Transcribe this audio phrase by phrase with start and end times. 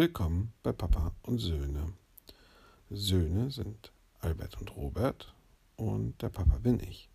[0.00, 1.92] Willkommen bei Papa und Söhne.
[2.88, 5.34] Söhne sind Albert und Robert
[5.76, 7.10] und der Papa bin ich.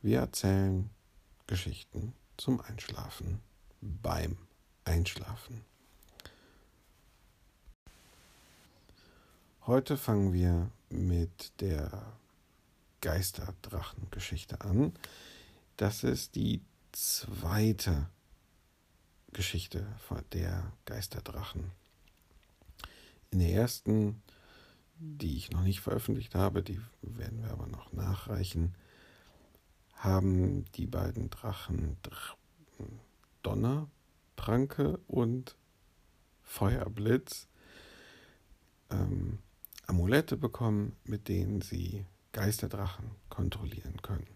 [0.00, 0.88] Wir erzählen
[1.48, 3.40] Geschichten zum Einschlafen
[3.80, 4.38] beim
[4.84, 5.64] Einschlafen.
[9.66, 11.90] Heute fangen wir mit der
[13.00, 14.92] Geisterdrachen-Geschichte an.
[15.76, 16.62] Das ist die
[16.92, 18.06] zweite
[19.34, 19.86] Geschichte
[20.32, 21.72] der Geisterdrachen.
[23.30, 24.22] In der ersten,
[24.96, 28.74] die ich noch nicht veröffentlicht habe, die werden wir aber noch nachreichen,
[29.92, 31.98] haben die beiden Drachen
[33.42, 33.88] Donner,
[34.36, 35.56] Pranke und
[36.42, 37.48] Feuerblitz
[38.90, 39.38] ähm,
[39.86, 44.26] Amulette bekommen, mit denen sie Geisterdrachen kontrollieren können.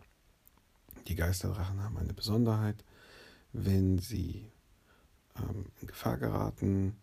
[1.06, 2.84] Die Geisterdrachen haben eine Besonderheit,
[3.52, 4.50] wenn sie
[5.38, 6.96] ähm, in Gefahr geraten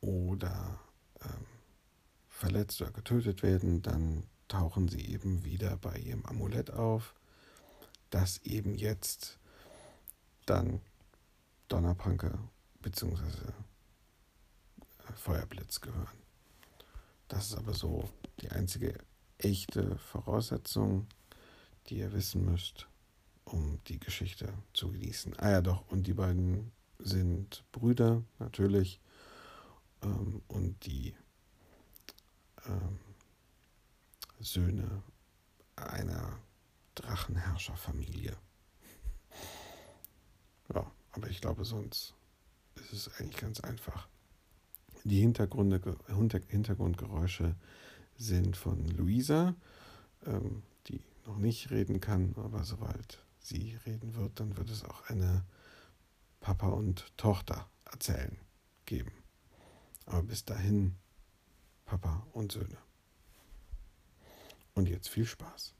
[0.00, 0.80] oder
[1.22, 1.46] ähm,
[2.28, 7.14] verletzt oder getötet werden, dann tauchen sie eben wieder bei ihrem Amulett auf,
[8.10, 9.38] das eben jetzt
[10.46, 10.80] dann
[11.68, 12.38] Donnerpranke
[12.80, 13.22] bzw.
[13.22, 16.18] Äh, Feuerblitz gehören.
[17.28, 18.08] Das ist aber so
[18.40, 18.98] die einzige
[19.36, 21.06] echte Voraussetzung,
[21.86, 22.88] die ihr wissen müsst,
[23.44, 25.38] um die Geschichte zu genießen.
[25.38, 29.00] Ah ja, doch, und die beiden sind Brüder natürlich
[30.02, 31.14] ähm, und die
[32.66, 32.98] ähm,
[34.40, 35.02] Söhne
[35.76, 36.38] einer
[36.94, 38.36] Drachenherrscherfamilie.
[40.74, 42.12] Ja, aber ich glaube, sonst
[42.74, 44.06] ist es eigentlich ganz einfach.
[45.04, 45.96] Die Hintergründe,
[46.48, 47.56] Hintergrundgeräusche
[48.18, 49.54] sind von Luisa,
[50.26, 55.08] ähm, die noch nicht reden kann, aber sobald sie reden wird, dann wird es auch
[55.08, 55.42] eine
[56.40, 58.38] Papa und Tochter erzählen
[58.84, 59.12] geben.
[60.06, 60.96] Aber bis dahin
[61.84, 62.78] Papa und Söhne.
[64.74, 65.74] Und jetzt viel Spaß.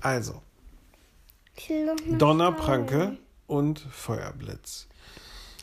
[0.00, 0.42] Also,
[2.08, 4.88] Donnerpranke und Feuerblitz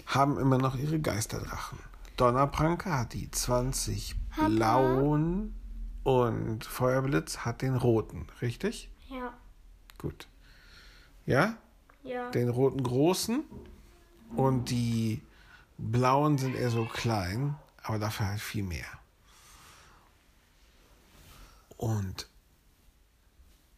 [0.05, 1.79] haben immer noch ihre Geisterdrachen.
[2.17, 4.47] Donnerpranke hat die 20 Papa.
[4.47, 5.55] blauen
[6.03, 8.91] und Feuerblitz hat den roten, richtig?
[9.99, 10.27] Gut.
[11.25, 11.57] Ja?
[12.03, 12.31] Ja.
[12.31, 13.43] Den roten großen
[14.35, 15.21] und die
[15.77, 18.87] blauen sind eher so klein, aber dafür halt viel mehr.
[21.77, 22.27] Und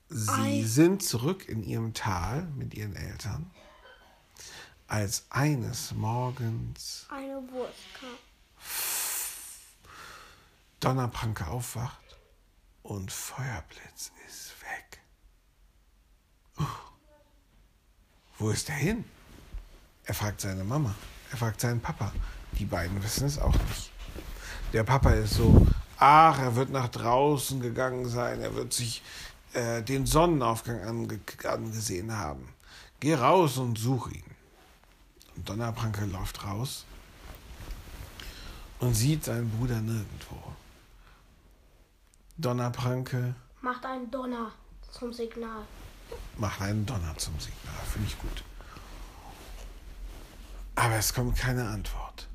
[0.09, 0.63] sie Ei.
[0.63, 3.51] sind zurück in ihrem Tal mit ihren Eltern,
[4.87, 8.09] als eines Morgens eine Wurst kam.
[10.79, 12.17] Donnerpranke aufwacht
[12.81, 15.00] und Feuerblitz ist weg.
[18.37, 19.05] Wo ist er hin?
[20.05, 20.95] Er fragt seine Mama,
[21.31, 22.11] er fragt seinen Papa.
[22.57, 23.91] Die beiden wissen es auch nicht.
[24.73, 25.67] Der Papa ist so,
[25.97, 29.03] ach, er wird nach draußen gegangen sein, er wird sich
[29.53, 32.47] äh, den Sonnenaufgang ange angesehen haben.
[32.99, 34.23] Geh raus und such ihn.
[35.35, 36.85] Und Donnerpranke läuft raus
[38.79, 40.41] und sieht seinen Bruder nirgendwo.
[42.37, 44.51] Donnerpranke macht einen Donner
[44.91, 45.63] zum Signal.
[46.37, 48.43] Macht einen Donner zum Signal, finde ich gut.
[50.75, 52.27] Aber es kommt keine Antwort.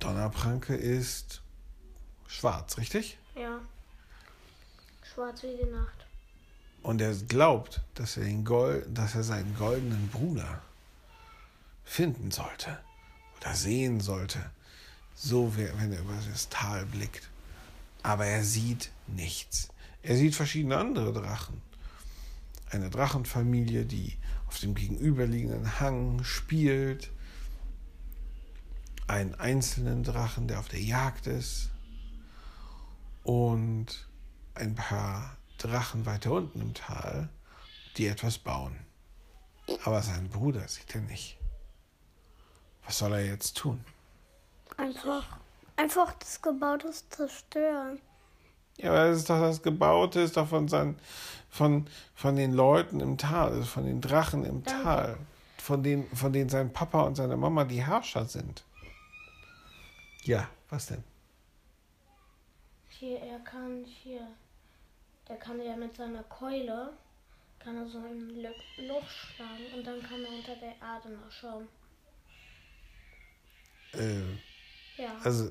[0.00, 1.42] Donnerpranke ist
[2.26, 3.18] schwarz, richtig?
[3.34, 3.60] Ja.
[5.02, 6.06] Schwarz wie die Nacht.
[6.82, 10.62] Und er glaubt, dass er, den Gold, dass er seinen goldenen Bruder
[11.84, 12.78] finden sollte
[13.40, 14.50] oder sehen sollte,
[15.14, 17.28] so wenn er über das Tal blickt.
[18.02, 19.68] Aber er sieht nichts.
[20.02, 21.60] Er sieht verschiedene andere Drachen.
[22.70, 27.10] Eine Drachenfamilie, die auf dem gegenüberliegenden Hang spielt.
[29.06, 31.70] Einen einzelnen Drachen, der auf der Jagd ist.
[33.22, 34.08] Und
[34.54, 37.28] ein paar Drachen weiter unten im Tal,
[37.96, 38.76] die etwas bauen.
[39.84, 41.38] Aber seinen Bruder sieht er nicht.
[42.84, 43.84] Was soll er jetzt tun?
[44.76, 45.38] Einfach,
[45.76, 48.00] einfach das Gebaute zerstören.
[48.78, 50.98] Ja, aber das ist doch das Gebaute, ist doch von, seinen,
[51.50, 54.82] von, von den Leuten im Tal, also von den Drachen im Danke.
[54.82, 55.18] Tal,
[55.58, 58.64] von denen, von denen sein Papa und seine Mama die Herrscher sind.
[60.22, 61.02] Ja, was denn?
[62.88, 64.26] Hier, er kann hier,
[65.28, 66.92] der kann ja mit seiner Keule,
[67.58, 68.30] kann er so ein
[68.86, 71.68] Loch schlagen und dann kann er unter der Erde nachschauen.
[73.94, 75.16] Äh, ja.
[75.24, 75.50] Also,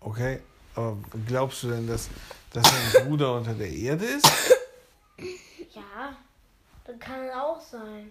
[0.00, 0.40] okay,
[0.74, 0.96] aber
[1.26, 2.08] glaubst du denn, dass,
[2.52, 4.26] dass dein Bruder unter der Erde ist?
[5.72, 6.16] Ja,
[6.84, 8.10] das kann auch sein.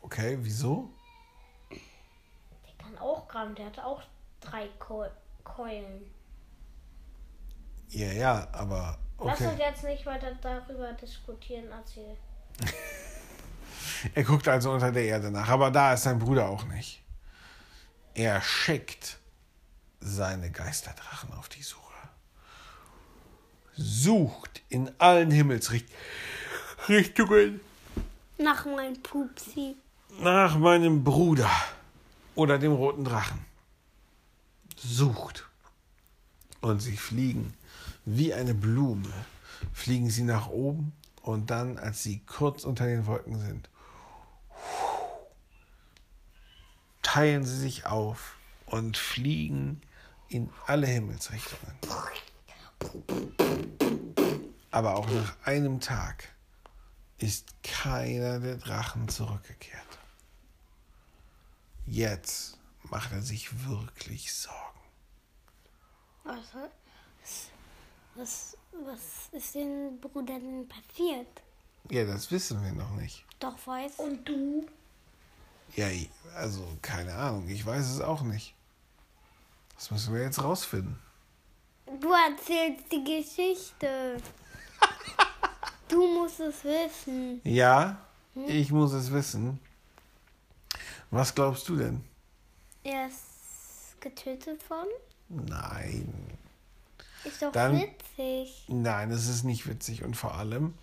[0.00, 0.90] Okay, wieso?
[1.70, 1.78] Der
[2.84, 3.54] kann auch graben.
[3.54, 4.02] Der hat auch
[4.40, 5.08] drei Keu-
[5.44, 6.10] Keulen.
[7.88, 9.62] Ja, ja, aber Lass uns okay.
[9.62, 12.16] jetzt nicht weiter darüber diskutieren, erzähl.
[14.14, 17.02] Er guckt also unter der Erde nach, aber da ist sein Bruder auch nicht.
[18.14, 19.18] Er schickt
[20.02, 21.80] seine Geisterdrachen auf die Suche.
[23.74, 27.60] Sucht in allen Himmelsrichtungen
[28.38, 29.76] Nach meinem Pupsi.
[30.20, 31.50] nach meinem Bruder
[32.34, 33.44] oder dem roten Drachen.
[34.76, 35.46] Sucht.
[36.60, 37.54] Und sie fliegen
[38.04, 39.12] wie eine Blume.
[39.72, 43.68] Fliegen sie nach oben und dann, als sie kurz unter den Wolken sind,
[47.02, 49.80] teilen sie sich auf und fliegen
[50.32, 51.76] in alle Himmelsrichtungen.
[54.70, 56.28] Aber auch nach einem Tag
[57.18, 59.98] ist keiner der Drachen zurückgekehrt.
[61.86, 64.80] Jetzt macht er sich wirklich Sorgen.
[66.24, 66.36] Was,
[68.14, 69.00] was, was
[69.32, 71.42] ist dem Bruder denn passiert?
[71.90, 73.24] Ja, das wissen wir noch nicht.
[73.38, 73.98] Doch weiß.
[73.98, 74.66] Und du?
[75.74, 75.88] Ja,
[76.36, 78.54] also keine Ahnung, ich weiß es auch nicht.
[79.82, 80.96] Das müssen wir jetzt rausfinden.
[82.00, 84.16] Du erzählst die Geschichte.
[85.88, 87.40] du musst es wissen.
[87.42, 87.98] Ja,
[88.46, 89.58] ich muss es wissen.
[91.10, 92.04] Was glaubst du denn?
[92.84, 94.92] Er ist getötet worden?
[95.28, 96.14] Nein.
[97.24, 98.64] Ist doch Dann- witzig.
[98.68, 100.74] Nein, es ist nicht witzig und vor allem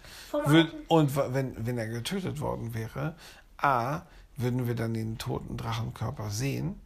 [0.46, 3.16] würd, und wenn, wenn er getötet worden wäre,
[3.56, 4.02] A,
[4.36, 6.82] würden wir dann den toten Drachenkörper sehen.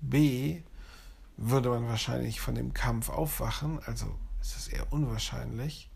[0.00, 0.62] B,
[1.36, 4.06] würde man wahrscheinlich von dem Kampf aufwachen, also
[4.40, 5.90] ist es eher unwahrscheinlich.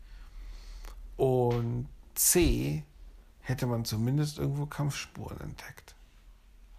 [1.16, 2.84] Und C,
[3.40, 5.94] hätte man zumindest irgendwo Kampfspuren entdeckt.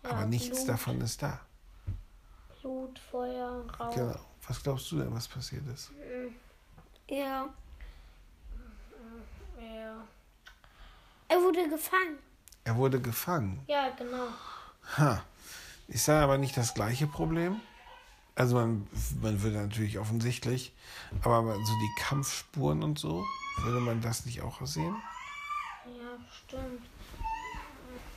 [0.04, 0.70] Aber Ja, nichts Blut.
[0.70, 1.40] davon ist da.
[2.62, 3.94] Blut, Feuer, Rauch.
[3.96, 4.20] Genau.
[4.48, 5.92] Was glaubst du denn, was passiert ist?
[7.08, 7.48] Ja.
[9.60, 9.96] Ja.
[11.28, 12.18] Er wurde gefangen.
[12.64, 13.64] Er wurde gefangen.
[13.68, 14.28] ja, genau.
[14.98, 15.24] Ha.
[15.88, 17.60] Ist da aber nicht das gleiche Problem?
[18.42, 18.88] Also man,
[19.22, 20.74] man würde natürlich offensichtlich,
[21.22, 23.24] aber so die Kampfspuren und so,
[23.62, 24.96] würde man das nicht auch sehen?
[25.86, 26.18] Ja,
[26.48, 26.82] stimmt.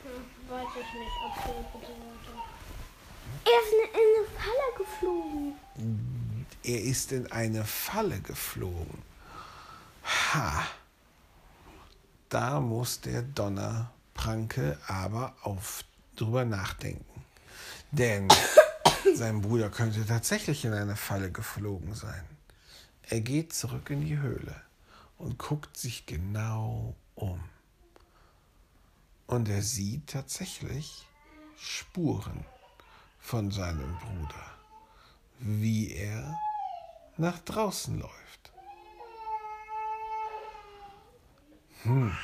[0.01, 1.11] Hm, Weiß ich nicht.
[1.29, 2.41] Erzähl bitte weiter.
[3.45, 6.45] Er ist in eine Falle geflogen.
[6.63, 9.03] Er ist in eine Falle geflogen.
[10.33, 10.63] Ha.
[12.29, 15.83] Da muss der Donnerpranke aber auf
[16.15, 17.23] drüber nachdenken.
[17.91, 18.27] Denn
[19.13, 22.23] sein Bruder könnte tatsächlich in eine Falle geflogen sein.
[23.03, 24.55] Er geht zurück in die Höhle
[25.17, 27.43] und guckt sich genau um.
[29.27, 31.05] Und er sieht tatsächlich
[31.57, 32.45] Spuren
[33.19, 34.45] von seinem Bruder,
[35.39, 36.37] wie er
[37.17, 38.53] nach draußen läuft.
[41.83, 42.15] Hm.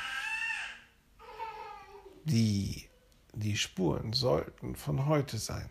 [2.24, 2.88] Die,
[3.34, 5.70] die Spuren sollten von heute sein,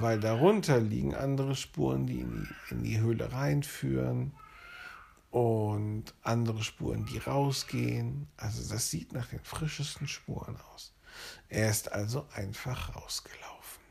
[0.00, 4.34] weil darunter liegen andere Spuren, die in die, in die Höhle reinführen
[5.30, 8.28] und andere Spuren, die rausgehen.
[8.36, 10.94] Also das sieht nach den frischesten Spuren aus.
[11.48, 13.82] Er ist also einfach rausgelaufen.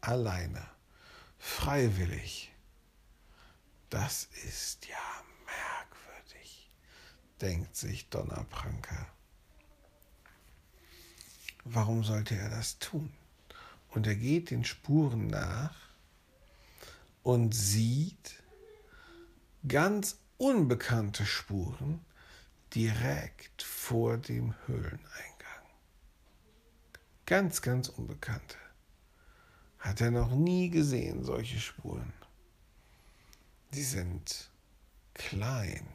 [0.00, 0.66] Alleine.
[1.38, 2.52] Freiwillig.
[3.90, 4.96] Das ist ja
[5.46, 6.68] merkwürdig,
[7.40, 9.06] denkt sich Donnerpranker.
[11.64, 13.12] Warum sollte er das tun?
[13.94, 15.74] Und er geht den Spuren nach
[17.22, 18.42] und sieht
[19.68, 22.04] ganz unbekannte Spuren
[22.74, 24.98] direkt vor dem Höhleneingang.
[27.24, 28.56] Ganz, ganz unbekannte.
[29.78, 32.12] Hat er noch nie gesehen, solche Spuren.
[33.74, 34.50] Die sind
[35.14, 35.86] klein.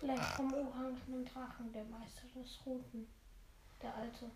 [0.00, 3.06] Vielleicht vom orangenen Drachen, der Meister des Roten.
[3.80, 4.30] Der alte.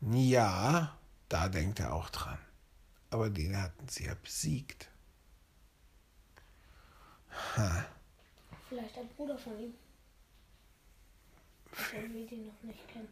[0.00, 0.96] Ja,
[1.28, 2.38] da denkt er auch dran.
[3.10, 4.88] Aber den hatten sie ja besiegt.
[7.56, 7.86] Ha,
[8.68, 9.74] Vielleicht ein Bruder von ihm.
[11.92, 13.08] Wenn wir den noch nicht kennen.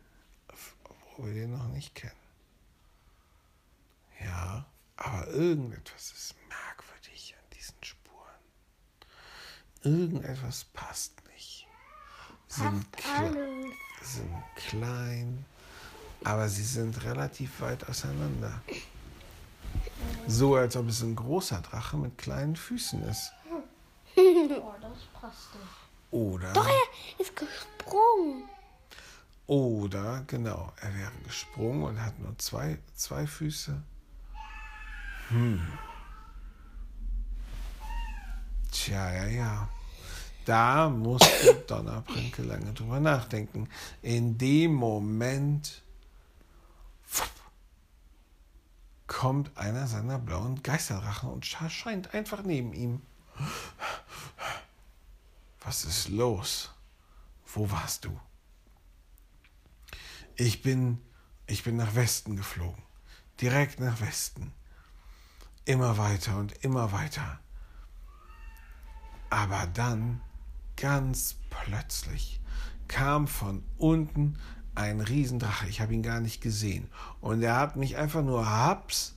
[1.17, 2.13] wo wir den noch nicht kennen.
[4.21, 4.65] Ja,
[4.97, 8.41] aber irgendetwas ist merkwürdig an diesen Spuren.
[9.83, 11.67] Irgendetwas passt nicht.
[12.49, 15.45] Sind, kle sind klein,
[16.25, 18.63] aber sie sind relativ weit auseinander.
[20.27, 23.33] So, als ob es ein großer Drache mit kleinen Füßen ist.
[24.17, 25.85] Oh, das passt nicht.
[26.11, 28.45] Oder, Doch, er ist gesprungen.
[29.47, 33.83] Oder, genau, er wäre gesprungen und hat nur zwei, zwei Füße.
[35.29, 35.61] Hm.
[38.71, 39.69] Tja, ja, ja.
[40.45, 43.69] Da musste Donnerpranke lange drüber nachdenken.
[44.03, 45.83] In dem Moment
[49.07, 53.03] kommt einer seiner blauen Geisterdrachen und erscheint einfach neben ihm.
[55.61, 56.73] Was ist los?
[57.47, 58.21] Wo warst du?
[60.37, 61.01] Ich bin,
[61.47, 62.83] ich bin nach Westen geflogen.
[63.41, 64.53] Direkt nach Westen.
[65.65, 67.41] Immer weiter und immer weiter.
[69.31, 70.21] Aber dann,
[70.77, 72.41] ganz plötzlich,
[72.89, 74.39] kam von unten
[74.75, 75.69] ein Riesendrache.
[75.69, 76.91] Ich habe ihn gar nicht gesehen.
[77.21, 79.15] Und er hat mich einfach nur haps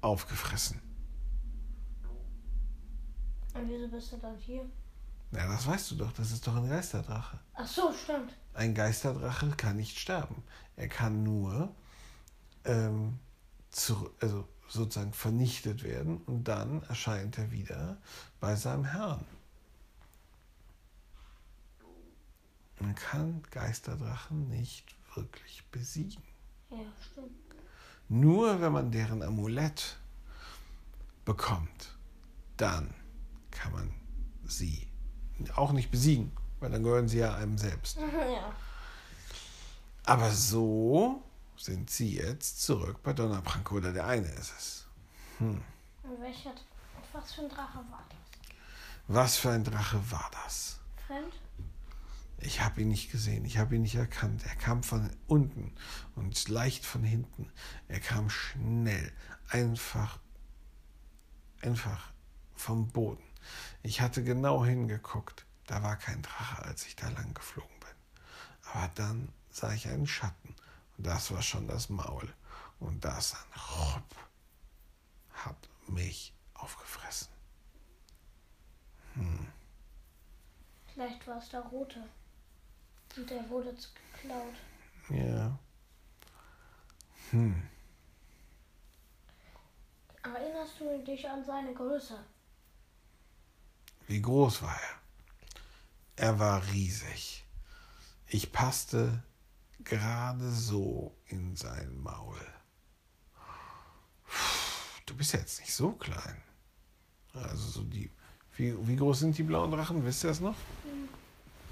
[0.00, 0.80] aufgefressen.
[3.54, 4.64] Und wieso bist du dann hier?
[5.30, 7.38] Na, das weißt du doch, das ist doch ein Geisterdrache.
[7.54, 8.32] Ach so, stimmt.
[8.54, 10.42] Ein Geisterdrache kann nicht sterben.
[10.76, 11.74] Er kann nur
[12.64, 13.18] ähm,
[13.70, 17.98] zu, also sozusagen vernichtet werden und dann erscheint er wieder
[18.40, 19.24] bei seinem Herrn.
[22.78, 26.22] Man kann Geisterdrachen nicht wirklich besiegen.
[26.70, 26.78] Ja,
[27.10, 27.30] stimmt.
[28.08, 29.96] Nur wenn man deren Amulett
[31.24, 31.96] bekommt,
[32.56, 32.94] dann
[33.50, 33.94] kann man
[34.44, 34.86] sie
[35.54, 36.30] auch nicht besiegen,
[36.60, 37.96] weil dann gehören sie ja einem selbst.
[37.98, 38.52] ja.
[40.04, 41.22] Aber so
[41.56, 44.86] sind sie jetzt zurück bei Donnerpranke oder der eine ist es.
[45.38, 45.62] Hm.
[46.02, 46.54] Und welcher,
[47.12, 48.18] was für ein Drache war das?
[49.08, 50.78] Was für ein Drache war das?
[51.06, 51.32] Fremd?
[52.38, 54.44] Ich habe ihn nicht gesehen, ich habe ihn nicht erkannt.
[54.46, 55.74] Er kam von unten
[56.14, 57.50] und leicht von hinten.
[57.88, 59.12] Er kam schnell,
[59.48, 60.18] einfach,
[61.62, 62.12] einfach
[62.54, 63.24] vom Boden.
[63.82, 65.46] Ich hatte genau hingeguckt.
[65.66, 67.88] Da war kein Drache, als ich da lang geflogen bin.
[68.72, 70.54] Aber dann sah ich einen Schatten.
[70.96, 72.32] Und das war schon das Maul.
[72.78, 74.16] Und das ein Rupp
[75.32, 77.28] hat mich aufgefressen.
[79.14, 79.46] Hm.
[80.92, 82.06] Vielleicht war es der rote.
[83.16, 84.54] Und der wurde zu geklaut.
[85.08, 85.58] Ja.
[87.30, 87.62] Hm.
[90.22, 92.18] Erinnerst du dich an seine Größe?
[94.06, 96.26] Wie groß war er?
[96.26, 97.44] Er war riesig.
[98.28, 99.22] Ich passte
[99.80, 102.40] gerade so in sein Maul.
[105.06, 106.42] Du bist jetzt nicht so klein.
[107.32, 108.10] Also so die.
[108.56, 110.04] Wie, wie groß sind die blauen Drachen?
[110.04, 110.56] Wisst ihr das noch?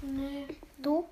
[0.01, 0.47] Nee.
[0.77, 1.09] Du?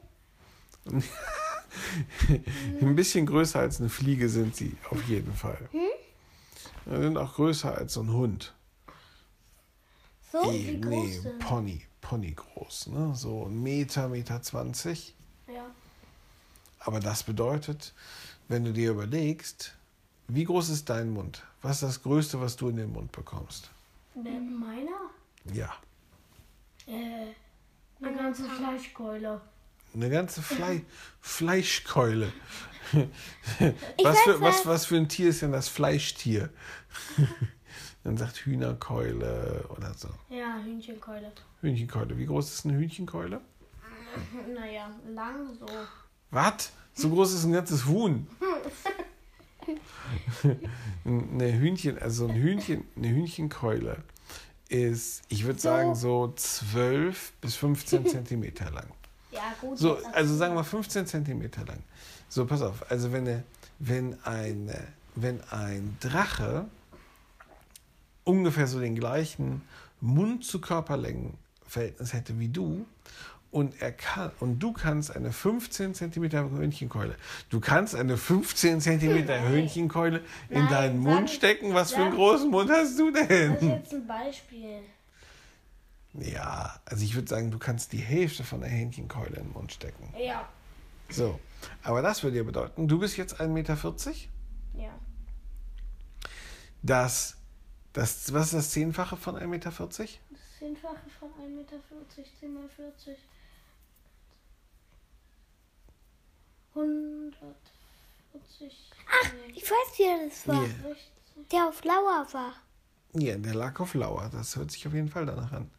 [2.81, 5.69] Ein bisschen größer als eine Fliege sind sie, auf jeden Fall.
[5.71, 8.53] Sie sind auch größer als so ein Hund.
[10.31, 10.51] So?
[10.51, 11.29] Wie groß nee?
[11.39, 13.13] Pony, Pony groß, ne?
[13.15, 15.15] So ein Meter, Meter zwanzig.
[15.47, 15.65] Ja.
[16.79, 17.93] Aber das bedeutet,
[18.47, 19.75] wenn du dir überlegst,
[20.27, 21.43] wie groß ist dein Mund?
[21.61, 23.69] Was ist das Größte, was du in den Mund bekommst?
[24.15, 25.09] Meiner?
[25.53, 25.73] Ja,
[26.85, 27.33] Äh,
[28.01, 29.39] eine ganze Fleischkeule.
[29.93, 30.83] Eine ganze Flei
[31.21, 32.31] Fleischkeule.
[34.03, 34.65] Was, für, was.
[34.67, 36.49] was für ein Tier ist denn das Fleischtier?
[38.03, 40.09] Dann sagt Hühnerkeule oder so.
[40.29, 41.31] Ja, Hühnchenkeule.
[41.61, 42.15] Hühnchenkeule.
[42.17, 43.41] Wie groß ist eine Hühnchenkeule?
[44.53, 45.65] Naja, lang so.
[46.29, 46.71] Was?
[46.93, 48.27] So groß ist ein ganzes Huhn.
[51.05, 54.03] eine Hühnchen, also ein Hühnchen, eine Hühnchenkeule
[54.69, 55.69] ist, ich würde So.
[55.69, 58.87] sagen, so 12 bis 15 Zentimeter lang.
[59.33, 59.77] Ja, gut.
[59.77, 61.79] So, also sagen wir 15 Zentimeter lang.
[62.29, 62.89] So, pass auf.
[62.91, 63.43] Also wenn, eine,
[63.79, 64.79] wenn, eine,
[65.15, 66.65] wenn ein Drache
[68.23, 69.61] ungefähr so den gleichen
[70.01, 72.85] Mund-zu-Körperlängen-Verhältnis hätte wie du
[73.51, 77.15] und er kann und du kannst eine 15 Zentimeter Hühnchenkeule,
[77.49, 79.51] du kannst eine 15 Zentimeter Nein.
[79.51, 81.73] Hühnchenkeule in Nein, deinen Mund ich- stecken.
[81.73, 83.69] Was für einen großen Mund hast du Das ist denn?
[83.69, 84.79] jetzt ein Beispiel.
[86.13, 89.73] Ja, also ich würde sagen, du kannst die Hälfte von der Hähnchenkeule in den Mund
[89.73, 90.13] stecken.
[90.17, 90.47] Ja.
[91.09, 91.39] So,
[91.83, 93.77] aber das würde ja bedeuten, du bist jetzt 1,40 Meter.
[94.75, 94.99] Ja.
[96.81, 97.37] Das,
[97.93, 99.71] das, was ist das Zehnfache von 1,40 Meter?
[99.71, 99.87] Das
[100.59, 101.75] Zehnfache von 1,40 Meter,
[102.39, 103.17] 10 mal 40.
[106.75, 108.91] 140.
[109.07, 110.63] Ach, Ich weiß, wie das war.
[110.63, 110.69] Ja.
[111.51, 112.53] Der auf Lauer war.
[113.13, 114.29] Ja, der lag auf Lauer.
[114.31, 115.69] Das hört sich auf jeden Fall danach an.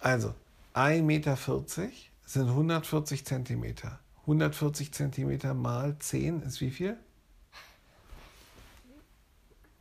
[0.00, 0.34] Also,
[0.74, 1.36] 1,40 Meter
[2.24, 3.98] sind 140 Zentimeter.
[4.22, 6.96] 140 Zentimeter mal 10 ist wie viel?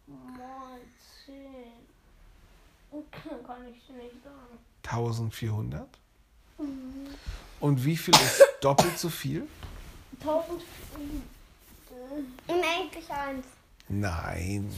[0.08, 0.80] Mal
[1.26, 1.36] 10.
[2.92, 4.60] Okay, kann ich nicht sagen.
[4.84, 5.88] 1400.
[7.62, 9.48] Und wie viel ist doppelt so viel?
[10.20, 10.62] 1000.
[12.48, 13.46] Unendlich eins.
[13.88, 14.70] Nein,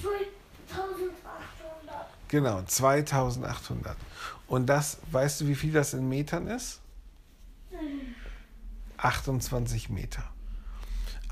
[0.70, 2.21] 2800.
[2.32, 3.96] genau, 2800.
[4.48, 6.80] Und das, weißt du, wie viel das in Metern ist?
[8.98, 10.24] 28 Meter.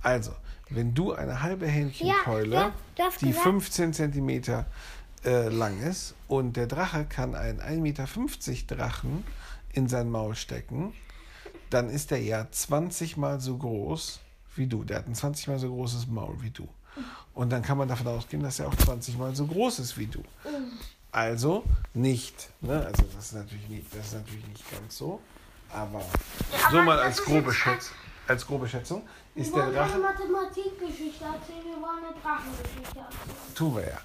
[0.01, 0.33] Also,
[0.69, 2.73] wenn du eine halbe Hähnchenkeule, Ja,
[3.21, 4.65] die gesagt- 15 Zentimeter
[5.25, 9.23] äh, lang ist, und der Drache kann einen 1,50 Meter Drachen
[9.73, 10.93] in sein Maul stecken,
[11.69, 14.21] dann ist er ja 20 mal so groß
[14.55, 14.83] wie du.
[14.83, 16.67] Der hat ein 20 mal so großes Maul wie du.
[17.33, 20.07] Und dann kann man davon ausgehen, dass er auch 20 mal so groß ist wie
[20.07, 20.23] du.
[21.11, 21.63] Also
[21.93, 22.85] nicht, ne?
[22.85, 25.19] Also das ist natürlich nicht, das ist natürlich nicht ganz so.
[25.71, 26.01] Aber
[26.71, 27.91] so mal als grobe, Schätz,
[28.27, 29.03] als grobe Schätzung
[29.35, 29.93] ist Wir der wollen Drache.
[29.93, 33.55] eine Mathematikgeschichte erzählen, wir wollen eine Drachengeschichte erzählen.
[33.55, 33.99] Tun wir ja.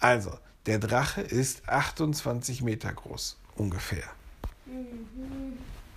[0.00, 0.32] Also,
[0.66, 4.04] der Drache ist 28 Meter groß, ungefähr.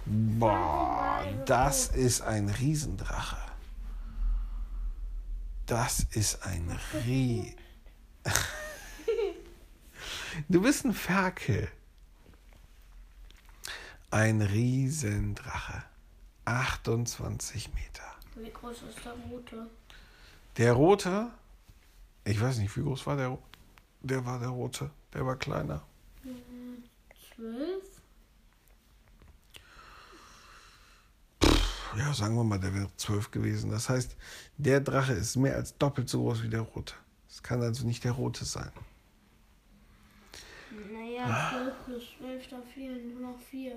[0.06, 3.38] Boah, das ist ein Riesendrache.
[5.72, 7.56] Das ist ein Rie.
[10.50, 11.70] Du bist ein Ferkel.
[14.10, 15.84] Ein Riesendrache.
[16.44, 18.04] 28 Meter.
[18.36, 19.68] Wie groß ist der rote?
[20.58, 21.30] Der rote,
[22.26, 23.28] ich weiß nicht, wie groß war der?
[23.30, 23.44] ro-
[24.02, 24.92] Der war der rote.
[25.14, 25.82] Der war kleiner.
[27.34, 28.01] Zwölf?
[31.98, 33.72] Ja, sagen wir mal, der wäre zwölf gewesen.
[33.72, 34.16] Das heißt,
[34.58, 36.94] der Drache ist mehr als doppelt so groß wie der rote.
[37.30, 38.72] Es kann also nicht der rote sein.
[40.72, 43.76] Naja, 12 plus 12, da fehlen nur noch 4.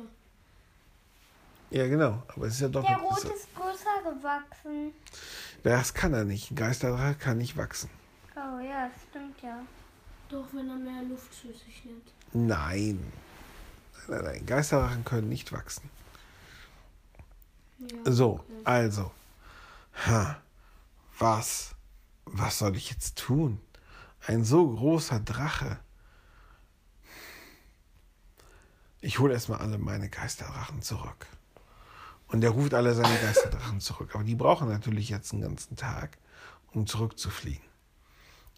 [1.71, 2.23] Ja, genau.
[2.29, 2.91] Aber es ist ja doppelt.
[2.91, 4.93] Der Rot ist größer gewachsen.
[5.63, 6.51] Das kann er nicht.
[6.51, 7.91] Ein Geisterdrache kann nicht wachsen.
[8.37, 9.61] Oh ja, das stimmt ja.
[10.29, 12.13] Doch, wenn er mehr Luft zu sich nimmt.
[12.33, 13.13] Nein.
[14.07, 14.47] Nein, nein, nein.
[14.47, 15.91] Geisterdrachen können nicht wachsen.
[18.05, 19.11] So, also.
[20.07, 20.41] Ha,
[21.19, 21.75] was?
[22.27, 23.61] Was soll ich jetzt tun?
[24.27, 25.79] Ein so großer Drache.
[29.01, 31.27] Ich hole erstmal alle meine Geisterdrachen zurück.
[32.29, 34.15] Und er ruft alle seine Geisterdrachen zurück.
[34.15, 36.17] Aber die brauchen natürlich jetzt einen ganzen Tag,
[36.73, 37.63] um zurückzufliegen.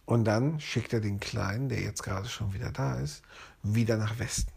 [0.05, 3.23] Und dann schickt er den Kleinen, der jetzt gerade schon wieder da ist,
[3.63, 4.53] wieder nach Westen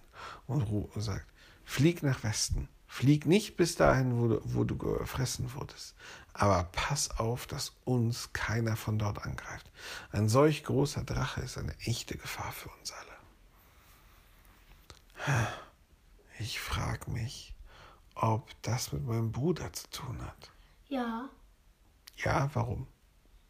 [0.45, 1.25] und sagt,
[1.65, 2.69] flieg nach Westen.
[2.91, 5.95] Flieg nicht bis dahin, wo du, wo du gefressen wurdest.
[6.33, 9.69] Aber pass auf, dass uns keiner von dort angreift.
[10.11, 13.05] Ein solch großer Drache ist eine echte Gefahr für uns alle.
[16.39, 17.53] Ich frage mich,
[18.15, 20.49] ob das mit meinem Bruder zu tun hat.
[20.87, 21.29] Ja,
[22.17, 22.87] Ja, warum?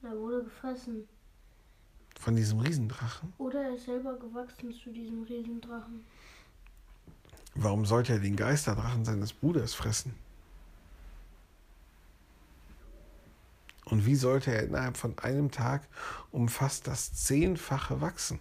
[0.04, 1.08] er wurde gefressen.
[2.20, 3.34] Von diesem Riesendrachen?
[3.38, 6.06] Oder er ist selber gewachsen zu diesem Riesendrachen.
[7.56, 10.16] Warum sollte er den Geisterdrachen seines Bruders fressen?
[13.86, 15.88] Und wie sollte er innerhalb von einem Tag
[16.32, 18.40] um fast das Zehnfache wachsen?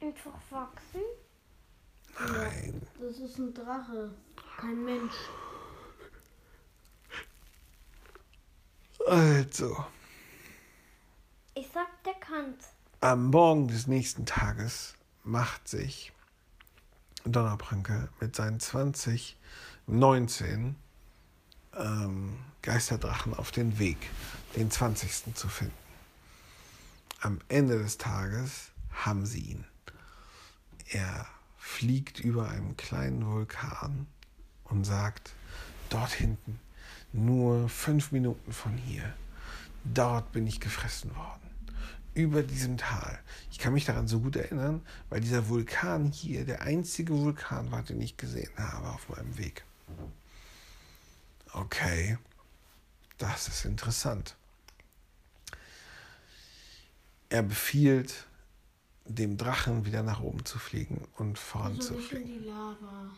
[0.00, 1.00] Einfach wachsen?
[2.18, 2.82] Nein.
[3.00, 4.10] Das ist ein Drache,
[4.58, 5.14] kein Mensch.
[9.06, 9.84] Also,
[11.54, 12.64] Ich sag, der kann's.
[13.00, 16.12] am Morgen des nächsten Tages macht sich
[17.24, 19.38] Donnerpranke mit seinen 20,
[19.86, 20.76] 19
[21.76, 23.98] ähm, Geisterdrachen auf den Weg,
[24.56, 25.34] den 20.
[25.34, 25.74] zu finden.
[27.20, 29.64] Am Ende des Tages haben sie ihn.
[30.88, 31.26] Er
[31.58, 34.06] fliegt über einem kleinen Vulkan
[34.64, 35.32] und sagt,
[35.90, 36.58] dort hinten,
[37.12, 39.14] nur fünf Minuten von hier,
[39.84, 41.49] dort bin ich gefressen worden.
[42.14, 43.18] Über diesem Tal.
[43.50, 47.82] Ich kann mich daran so gut erinnern, weil dieser Vulkan hier der einzige Vulkan war,
[47.82, 49.64] den ich gesehen habe auf meinem Weg.
[51.52, 52.18] Okay,
[53.18, 54.36] das ist interessant.
[57.28, 58.26] Er befiehlt
[59.04, 62.28] dem Drachen wieder nach oben zu fliegen und voranzufliegen.
[62.28, 63.10] in die Lava.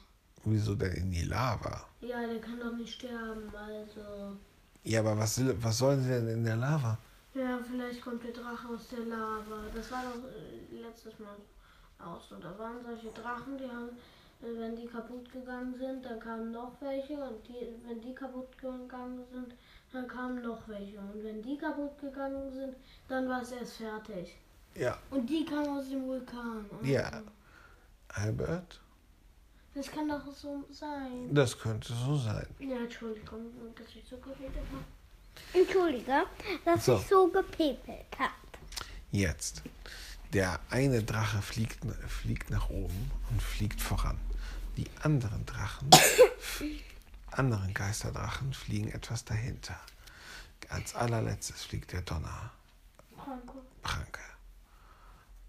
[0.45, 1.87] Wieso denn in die Lava?
[2.01, 4.37] Ja, der kann doch nicht sterben, also.
[4.85, 6.99] Ja, aber was, was sollen sie denn in der Lava?
[7.35, 9.63] Ja, vielleicht kommt der Drache aus der Lava.
[9.75, 11.37] Das war doch äh, letztes Mal
[11.99, 12.37] auch so.
[12.37, 13.89] Da waren solche Drachen, die haben,
[14.43, 17.15] äh, wenn die kaputt gegangen sind, dann kamen noch welche.
[17.15, 19.55] Und die, wenn die kaputt gegangen sind,
[19.93, 20.99] dann kamen noch welche.
[20.99, 22.77] Und wenn die kaputt gegangen sind,
[23.09, 24.37] dann war es erst fertig.
[24.75, 26.65] Ja, Und die kamen aus dem Vulkan.
[26.71, 27.23] Also, Ja.
[28.15, 28.79] Albert,
[29.75, 31.35] Das kann doch so sein.
[31.35, 32.47] das könnte so sein.
[32.59, 34.85] Ja, Entschuldigung, dass ich so geredet habe.
[35.53, 36.25] Entschuldige,
[36.65, 36.99] dass So.
[36.99, 38.33] ich so gepepelt habe.
[39.11, 39.63] Jetzt.
[40.33, 44.19] Der eine Drache fliegt, fliegt nach oben und fliegt voran.
[44.79, 45.91] Die anderen Drachen
[47.31, 49.79] anderen Geisterdrachen fliegen etwas dahinter.
[50.69, 52.51] Als allerletztes fliegt der Donnerpranke.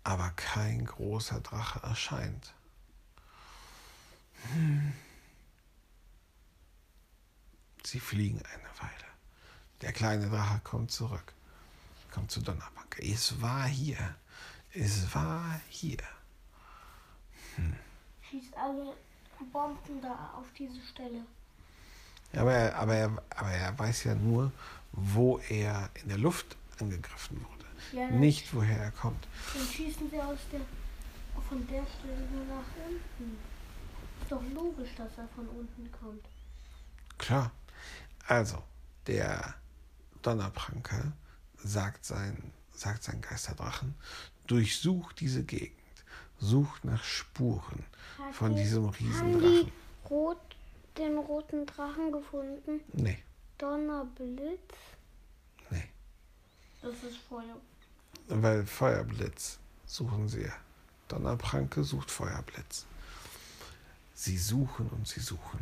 [0.04, 2.54] Aber kein großer Drache erscheint.
[4.54, 4.94] Hm.
[7.86, 9.03] Sie fliegen eine Weile.
[9.82, 11.34] Der kleine Drache kommt zurück.
[12.12, 13.04] Kommt zu Donnerpranke.
[13.04, 14.16] Es war hier.
[14.74, 15.98] Es war hier.
[17.56, 17.76] Hm.
[18.22, 18.94] Schießt alle
[19.52, 21.26] Bomben da auf diese Stelle.
[22.36, 24.52] Aber er, aber, er, aber er weiß ja nur,
[24.92, 27.66] wo er in der Luft angegriffen wurde.
[27.92, 29.28] Ja, Nicht, woher er kommt.
[29.54, 30.62] Dann schießen sie aus der,
[31.48, 33.38] von der Stelle nach unten.
[34.22, 36.26] Ist doch logisch, dass er von unten kommt.
[37.18, 37.52] Klar.
[38.28, 38.64] Also,
[39.06, 39.54] der
[40.24, 41.14] Donnerpranke
[41.58, 43.96] sagt sein, sagt sein Geisterdrachen,
[44.48, 45.78] durchsucht diese Gegend,
[46.40, 47.86] sucht nach Spuren
[48.18, 49.44] Hat von die, diesem Riesendrachen.
[49.44, 50.56] Haben die rot,
[50.98, 52.82] den roten Drachen gefunden?
[52.94, 53.20] Nee.
[53.58, 54.74] Donnerblitz?
[55.70, 55.90] Nee.
[56.82, 57.58] Das ist Feuer.
[58.28, 60.50] Weil Feuerblitz suchen sie.
[61.08, 62.86] Donnerpranke sucht Feuerblitz.
[64.14, 65.60] Sie suchen und sie suchen.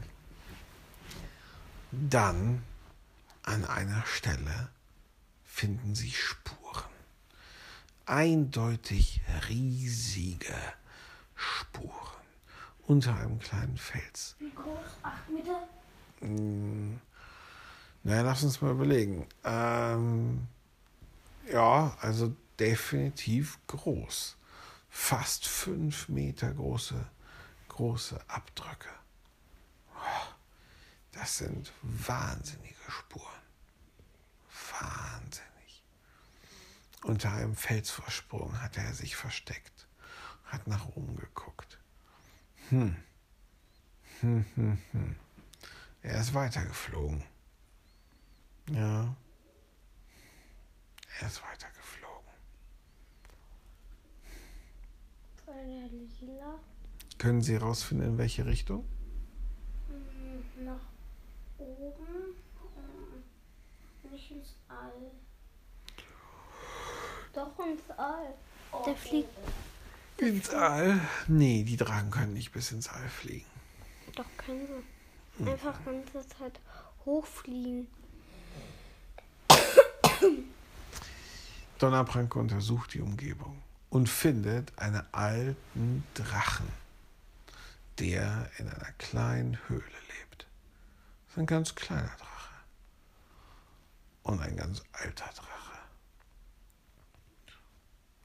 [1.92, 2.64] Dann
[3.44, 4.70] an einer Stelle
[5.44, 6.90] finden sie Spuren.
[8.06, 10.56] Eindeutig riesige
[11.36, 11.92] Spuren
[12.88, 14.36] unter einem kleinen Fels.
[14.40, 14.80] Wie groß?
[15.04, 15.68] Acht Meter?
[16.20, 17.00] Hm,
[18.04, 19.28] naja, lass uns mal überlegen.
[19.44, 20.48] Ähm,
[21.52, 24.38] ja, also definitiv groß.
[24.90, 26.96] Fast fünf Meter große,
[27.70, 28.90] große Abdrücke.
[31.12, 33.42] Das sind wahnsinnige Spuren.
[34.80, 35.84] Wahnsinnig.
[37.04, 39.88] Unter einem Felsvorsprung hat er sich versteckt,
[40.46, 41.80] hat nach oben geguckt.
[42.70, 42.96] Hm.
[44.22, 45.16] Hm, hm, hm.
[46.04, 47.24] Er ist weitergeflogen.
[48.70, 49.16] Ja.
[51.20, 51.72] Er ist weitergeflogen.
[57.18, 58.86] Können Sie herausfinden, in welche Richtung?
[59.90, 60.66] Hm,
[61.62, 62.36] oben.
[64.12, 65.12] Nicht ins All.
[67.34, 68.34] Doch ins All.
[68.72, 69.30] Oh, Der fliegt.
[70.18, 71.00] Ins All?
[71.28, 73.46] Nee, die Drachen können nicht bis ins All fliegen.
[74.16, 74.68] Doch können
[75.38, 75.50] sie.
[75.50, 76.60] Einfach die ganze Zeit
[77.06, 77.88] hochfliegen.
[81.80, 86.68] Donnerpranke untersucht die Umgebung und findet einen alten Drachen,
[87.98, 89.82] der in einer kleinen Höhle
[91.38, 92.56] ein ganz kleiner Drache
[94.24, 95.80] und ein ganz alter Drache.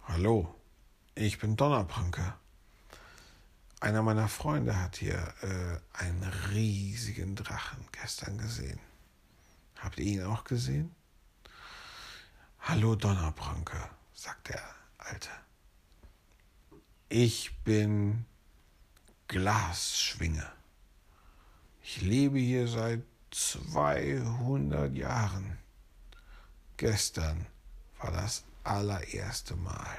[0.05, 0.55] Hallo,
[1.15, 2.35] ich bin Donnerpranke.
[3.81, 8.81] Einer meiner Freunde hat hier äh, einen riesigen Drachen gestern gesehen.
[9.77, 10.95] Habt ihr ihn auch gesehen?
[12.61, 14.63] Hallo Donnerpranke, sagt der
[14.99, 15.31] Alte.
[17.09, 18.25] Ich bin
[19.29, 20.56] Glasschwinge.
[21.89, 25.57] Ich lebe hier seit 200 Jahren.
[26.77, 27.47] Gestern
[28.01, 29.97] war das allererste Mal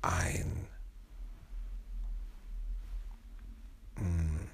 [0.00, 0.68] ein...
[3.96, 4.48] Hm,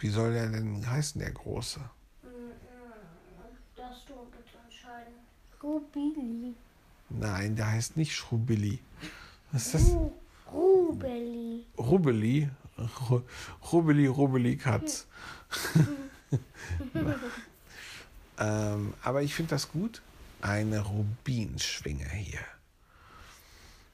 [0.00, 1.78] wie soll der denn heißen, der Große?
[5.62, 6.56] Rubili.
[7.10, 8.80] Nein, der heißt nicht Schrubilli.
[9.52, 9.90] Was ist das?
[9.92, 10.10] Ru
[10.52, 11.64] Rubeli.
[11.78, 12.50] Rubeli?
[13.72, 15.06] Rubeli, Rubeli Katz.
[18.38, 20.02] ähm, aber ich finde das gut.
[20.40, 22.40] Eine Rubinschwinge hier.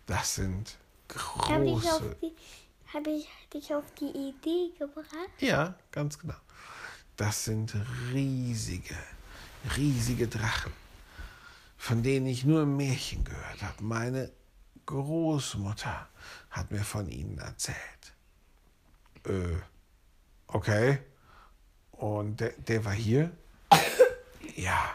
[0.06, 2.16] Das sind große.
[2.94, 5.06] Habe ich, dich auf die Idee gebracht?
[5.40, 6.36] Ja, ganz genau.
[7.16, 7.74] Das sind
[8.12, 8.96] riesige,
[9.76, 10.72] riesige Drachen
[11.78, 13.82] von denen ich nur im Märchen gehört habe.
[13.82, 14.30] Meine
[14.84, 16.08] Großmutter
[16.50, 17.78] hat mir von ihnen erzählt.
[19.24, 19.56] Äh,
[20.46, 20.98] okay.
[21.92, 23.30] Und der, der war hier?
[24.56, 24.94] ja.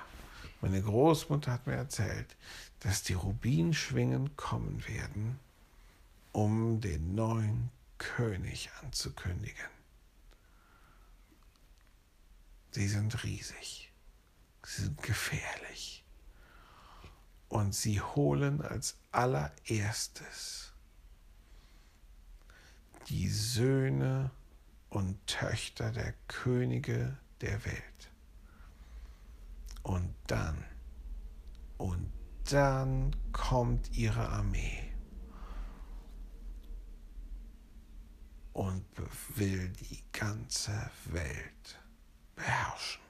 [0.61, 2.37] Meine Großmutter hat mir erzählt,
[2.79, 5.39] dass die Rubinschwingen kommen werden,
[6.31, 9.67] um den neuen König anzukündigen.
[12.71, 13.91] Sie sind riesig.
[14.65, 16.03] Sie sind gefährlich.
[17.49, 20.72] Und sie holen als allererstes
[23.07, 24.31] die Söhne
[24.89, 28.11] und Töchter der Könige der Welt.
[29.81, 30.63] Und dann,
[31.77, 32.11] und
[32.49, 34.93] dann kommt ihre Armee
[38.53, 38.85] und
[39.35, 41.79] will die ganze Welt
[42.35, 43.01] beherrschen.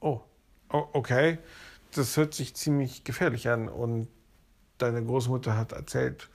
[0.00, 0.20] Oh,
[0.68, 1.38] okay.
[1.92, 3.68] Das hört sich ziemlich gefährlich an.
[3.68, 4.08] Und
[4.78, 6.28] deine Großmutter hat erzählt,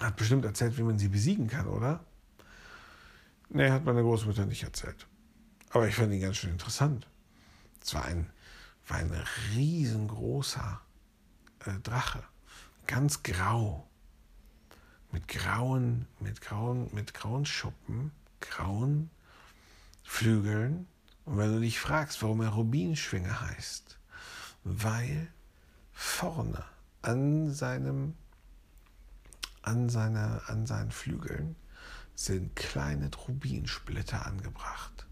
[0.00, 2.04] hat bestimmt erzählt, wie man sie besiegen kann, oder?
[3.48, 5.06] Nee, hat meine Großmutter nicht erzählt.
[5.70, 7.06] Aber ich fand ihn ganz schön interessant.
[7.82, 8.30] Es war ein,
[8.86, 9.12] war ein
[9.54, 10.80] riesengroßer
[11.66, 12.22] äh, Drache.
[12.86, 13.86] Ganz grau.
[15.12, 19.10] Mit grauen, mit grauen, mit grauen Schuppen, grauen
[20.04, 20.86] Flügeln.
[21.24, 23.98] Und wenn du dich fragst, warum er Rubinschwinge heißt,
[24.64, 25.28] weil
[25.92, 26.64] vorne
[27.02, 28.14] an seinem,
[29.70, 31.54] an seiner, an seinen Flügeln
[32.14, 35.06] sind kleine Rubinsplitter angebracht.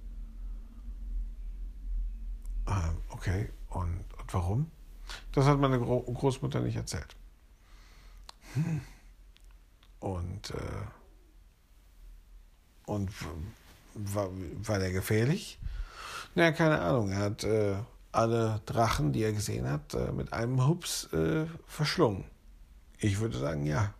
[2.66, 4.70] Ähm, okay, und, und warum?
[5.32, 7.16] Das hat meine Gro Großmutter nicht erzählt.
[8.54, 8.80] Hm.
[10.00, 10.86] Und, äh,
[12.86, 13.10] und
[13.94, 15.58] war, war der gefährlich?
[16.34, 17.12] Na, keine Ahnung.
[17.12, 17.76] Er hat äh,
[18.12, 22.24] alle Drachen, die er gesehen hat, äh, mit einem Hups äh, verschlungen.
[22.98, 23.94] Ich würde sagen, ja.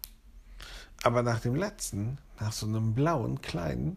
[1.03, 3.97] Aber nach dem letzten, nach so einem blauen, kleinen,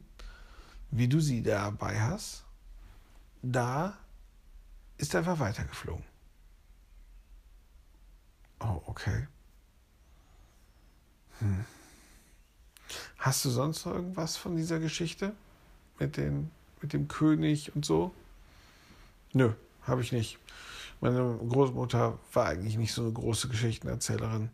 [0.91, 2.43] wie du sie dabei hast,
[3.41, 3.97] da
[4.97, 6.03] ist er einfach weitergeflogen.
[8.59, 9.27] Oh, okay.
[11.39, 11.65] Hm.
[13.17, 15.33] Hast du sonst noch irgendwas von dieser Geschichte?
[15.97, 18.13] Mit, den, mit dem König und so?
[19.33, 20.37] Nö, habe ich nicht.
[20.99, 24.49] Meine Großmutter war eigentlich nicht so eine große Geschichtenerzählerin.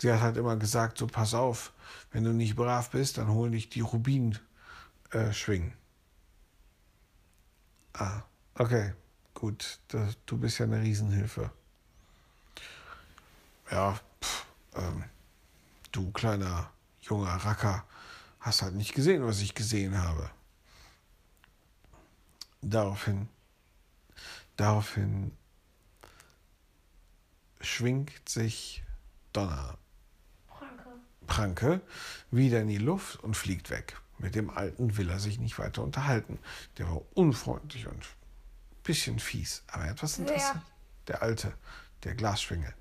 [0.00, 1.72] Sie hat halt immer gesagt, so pass auf,
[2.12, 4.38] wenn du nicht brav bist, dann holen dich die Rubin
[5.10, 5.32] äh.
[7.94, 8.22] Ah,
[8.54, 8.92] okay,
[9.34, 11.50] gut, das, du bist ja eine Riesenhilfe.
[13.70, 15.04] Ja, pff, ähm,
[15.90, 17.84] du kleiner junger Racker,
[18.40, 20.30] hast halt nicht gesehen, was ich gesehen habe.
[22.62, 23.28] Daraufhin,
[24.56, 25.32] daraufhin
[27.60, 28.84] schwingt sich
[29.32, 29.76] Donner
[31.28, 31.80] Pranke.
[32.32, 33.96] Wieder in die Luft und fliegt weg.
[34.18, 36.40] Mit dem Alten will er sich nicht weiter unterhalten.
[36.78, 40.62] Der war unfreundlich und ein bisschen fies, aber etwas interessant.
[41.06, 41.52] Der Alte,
[42.02, 42.74] der Glasschwinge.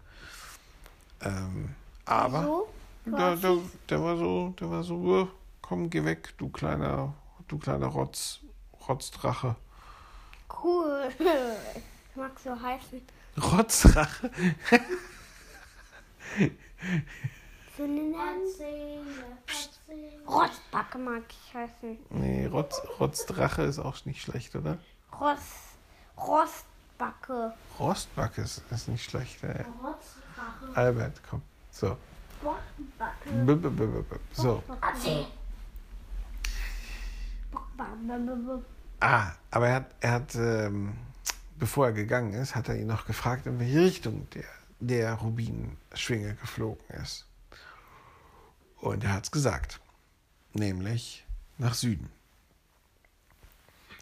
[1.22, 2.74] Ähm, aber So?
[3.06, 3.58] der, der,
[3.90, 5.28] der war so, der war so, "Äh,
[5.62, 7.14] komm, geh weg, du kleiner,
[7.48, 8.40] du kleiner Rotz,
[8.88, 9.56] Rotzdrache.
[10.64, 11.10] Cool.
[11.20, 13.02] Ich mag so heißen.
[13.38, 14.32] Rotzdrache?
[17.78, 18.42] So eine Namen.
[18.48, 19.02] Erzähle,
[19.46, 20.28] erzähle.
[20.28, 21.98] Rostbacke mag ich heißen.
[22.10, 24.80] Nee, Rotz, Rotzdrache ist auch nicht schlecht, oder?
[25.20, 25.78] Rost,
[26.18, 27.54] Rostbacke.
[27.80, 29.44] Rostbacke ist, ist nicht schlecht.
[29.44, 29.64] Ey.
[29.84, 30.76] Rotzdrache.
[30.76, 31.44] Albert, komm.
[31.70, 31.98] So.
[32.44, 33.30] Rostbacke.
[33.46, 34.20] B -b -b -b -b.
[34.34, 34.64] So.
[34.82, 35.28] Erzähl.
[39.00, 40.98] Ah, aber er hat, er hat ähm,
[41.60, 44.46] bevor er gegangen ist, hat er ihn noch gefragt, in welche Richtung der,
[44.80, 47.27] der Rubinschwinge geflogen ist.
[48.82, 49.80] Und er hat es gesagt.
[50.54, 51.26] Nämlich
[51.58, 52.10] nach Süden.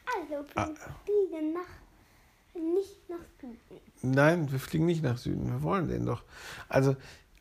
[0.06, 0.68] Also, Ah.
[0.68, 3.60] wir fliegen nach, nicht nach Süden.
[4.02, 5.48] Nein, wir fliegen nicht nach Süden.
[5.50, 6.24] Wir wollen den doch.
[6.70, 6.96] Also,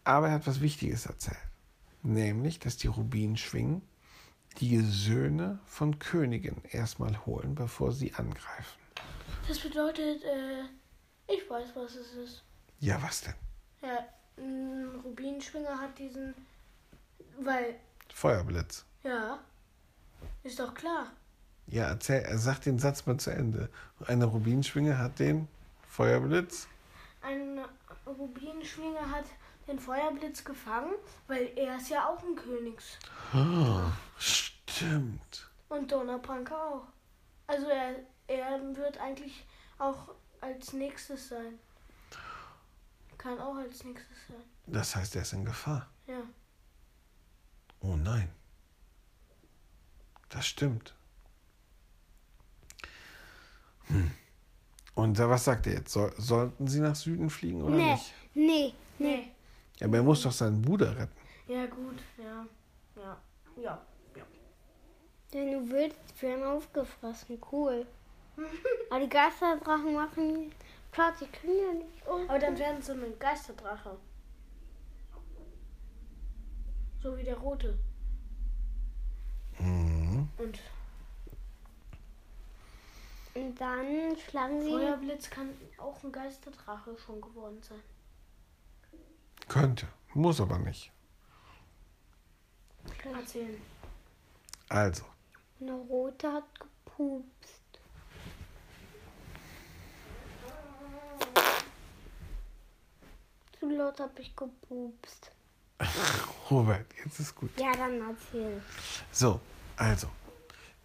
[0.04, 1.38] aber er hat was Wichtiges erzählt.
[2.02, 3.82] Nämlich, dass die Rubinschwingen
[4.58, 8.78] die Söhne von Königen erstmal holen, bevor sie angreifen.
[9.48, 10.64] Das bedeutet, äh,
[11.32, 12.42] ich weiß, was es ist.
[12.80, 13.34] Ja, was denn?
[13.82, 13.98] Ja,
[14.38, 16.34] ein Rubinschwinger hat diesen,
[17.40, 17.76] weil,
[18.12, 18.84] Feuerblitz.
[19.02, 19.38] ja,
[20.42, 21.12] ist doch klar.
[21.66, 23.70] Ja, erzähl, er sagt den Satz mal zu Ende.
[24.06, 25.48] Eine Rubinschwinge hat den
[25.88, 26.68] Feuerblitz.
[27.22, 27.60] Ein
[28.06, 29.24] Rubinschwinger hat
[29.66, 30.92] den Feuerblitz gefangen,
[31.26, 32.98] weil er ist ja auch ein Königs.
[33.34, 35.48] Oh, stimmt.
[35.70, 36.86] Und Donnerpranke auch.
[37.46, 37.94] Also er,
[38.26, 39.46] er wird eigentlich
[39.78, 40.08] auch
[40.40, 41.58] als nächstes sein.
[43.16, 44.42] Kann auch als nächstes sein.
[44.66, 45.88] Das heißt, er ist in Gefahr.
[46.06, 46.20] Ja.
[47.84, 48.28] Oh nein.
[50.30, 50.94] Das stimmt.
[53.88, 54.10] Hm.
[54.94, 55.92] Und was sagt er jetzt?
[55.92, 58.14] Soll, sollten sie nach Süden fliegen oder Nee, nicht?
[58.34, 59.28] nee, nee.
[59.78, 61.12] Ja, aber er muss doch seinen Bruder retten.
[61.46, 62.46] Ja, gut, ja.
[62.96, 63.20] Ja.
[63.56, 63.82] Ja.
[64.16, 64.24] ja.
[65.32, 67.38] Denn du willst werden aufgefressen.
[67.52, 67.86] Cool.
[68.90, 70.52] Aber die Geisterdrachen machen.
[70.90, 72.06] Klar, die können ja nicht.
[72.06, 72.20] Oh.
[72.28, 73.98] Aber dann werden sie ein Geisterdrache.
[77.04, 77.78] So wie der rote.
[79.58, 80.26] Mhm.
[80.38, 80.58] Und
[83.34, 84.70] Und dann schlagen sie.
[84.70, 87.82] Feuerblitz kann auch ein Geisterdrache schon geworden sein.
[89.48, 89.86] Könnte.
[90.14, 90.90] Muss aber nicht.
[93.04, 93.60] Erzählen.
[94.70, 95.04] Also,
[95.60, 97.80] Eine rote hat gepupst.
[103.60, 105.34] Zu laut habe ich gepupst.
[106.50, 107.50] Robert, jetzt ist gut.
[107.58, 108.62] Ja, dann erzähl.
[109.12, 109.40] So,
[109.76, 110.08] also.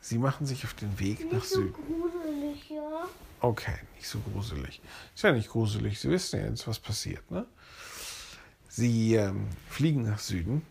[0.01, 1.73] Sie machen sich auf den Weg nach Nicht so Süden.
[1.73, 3.05] gruselig, ja.
[3.41, 4.81] Okay, nicht so gruselig.
[5.13, 5.99] Ist ja nicht gruselig.
[5.99, 7.45] Sie wissen ja jetzt, was passiert, ne?
[8.69, 10.65] Sie ähm, fliegen nach Süden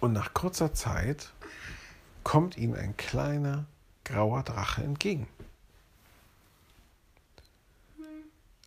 [0.00, 1.30] und nach kurzer Zeit
[2.22, 3.66] kommt ihnen ein kleiner
[4.04, 5.28] grauer Drache entgegen.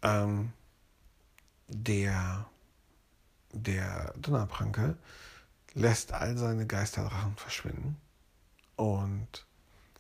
[0.04, 0.52] Ähm,
[1.68, 2.46] der,
[3.58, 4.98] der Donnerpranke
[5.74, 7.98] lässt all seine Geisterdrachen verschwinden
[8.76, 9.46] und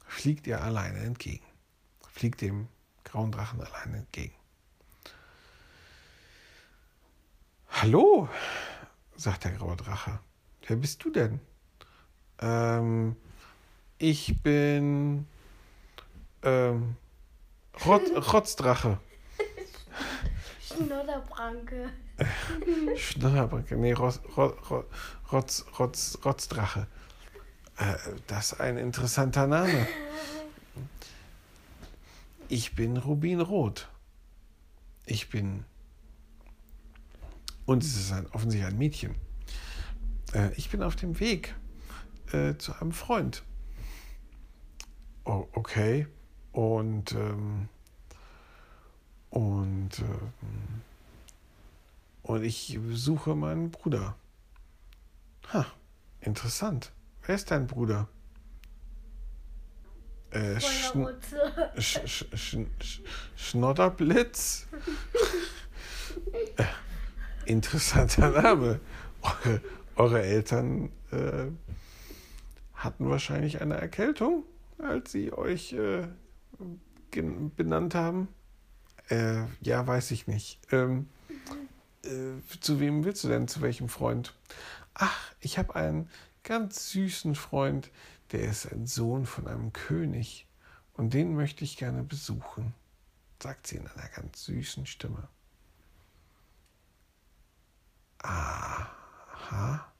[0.06, 1.46] fliegt ihr alleine entgegen
[2.18, 2.68] fliegt dem
[3.04, 4.34] grauen Drachen alleine entgegen.
[7.70, 8.28] Hallo,
[9.16, 10.20] sagt der graue Drache.
[10.66, 11.40] Wer bist du denn?
[12.40, 13.16] Ähm,
[14.00, 15.28] ich bin
[16.42, 16.96] ähm,
[17.86, 18.02] Rot
[18.34, 19.00] Rotzdrache.
[20.60, 21.92] Schnodderbranke.
[22.96, 26.88] Schnodderbranke, nee, Rotz, Rotz, Rotz, Rotzdrache.
[27.78, 29.88] Äh, das ist ein interessanter Name.
[32.50, 33.90] Ich bin Rubinrot.
[35.06, 35.64] Ich bin.
[37.66, 39.16] Und es ist ein, offensichtlich ein Mädchen.
[40.34, 41.56] Äh, ich bin auf dem Weg
[42.32, 43.44] äh, zu einem Freund.
[45.26, 46.08] Oh, okay.
[46.52, 47.12] Und.
[47.12, 47.70] Ähm,
[49.30, 50.00] und.
[50.00, 50.87] Ähm,
[52.28, 54.16] und ich suche meinen Bruder.
[55.54, 55.66] Ha,
[56.20, 56.92] interessant.
[57.26, 58.10] Wer ist dein Bruder?
[60.32, 61.08] Äh, Schn.
[61.78, 63.02] Sch Sch Sch Sch
[63.38, 64.68] Schnodderblitz?
[66.58, 66.64] äh,
[67.46, 68.82] interessanter Name.
[69.22, 69.62] Eure,
[69.96, 71.48] eure Eltern äh,
[72.74, 74.44] hatten wahrscheinlich eine Erkältung,
[74.80, 76.08] als sie euch äh,
[77.56, 78.28] benannt haben.
[79.10, 80.60] Äh, ja, weiß ich nicht.
[80.74, 81.08] Ähm,
[82.04, 83.48] äh, zu wem willst du denn?
[83.48, 84.34] Zu welchem Freund?
[84.94, 86.10] Ach, ich habe einen
[86.44, 87.92] ganz süßen Freund,
[88.32, 90.48] der ist ein Sohn von einem König
[90.94, 92.74] und den möchte ich gerne besuchen,
[93.42, 95.28] sagt sie in einer ganz süßen Stimme.
[98.20, 99.92] Aha.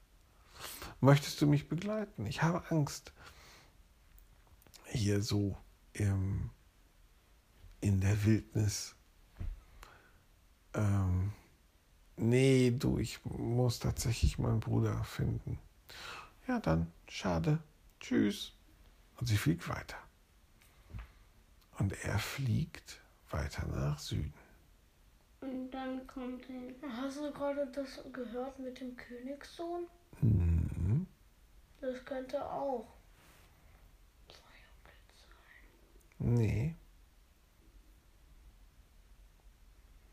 [1.00, 2.26] Möchtest du mich begleiten?
[2.26, 3.12] Ich habe Angst.
[4.86, 5.56] Hier so
[5.92, 6.50] im,
[7.80, 8.96] in der Wildnis.
[10.74, 11.32] Ähm,
[12.18, 15.58] nee, du, ich muss tatsächlich meinen Bruder finden.
[16.46, 17.58] Ja, dann, schade.
[18.00, 18.52] Tschüss.
[19.18, 19.96] Und sie fliegt weiter.
[21.78, 23.00] Und er fliegt
[23.30, 24.32] weiter nach Süden.
[25.40, 26.96] Und dann kommt er.
[26.96, 29.86] Hast du gerade das gehört mit dem Königssohn?
[30.20, 31.06] Mhm.
[31.80, 32.88] Das könnte auch.
[34.28, 34.38] Sein.
[36.18, 36.74] Nee,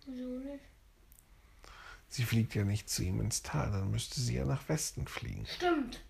[0.06, 0.63] Wieso nicht?
[2.15, 5.45] Sie fliegt ja nicht zu ihm ins Tal, dann müsste sie ja nach Westen fliegen.
[5.45, 6.01] Stimmt.